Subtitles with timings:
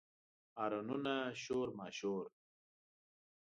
[0.57, 2.25] هارنونه، شور ماشور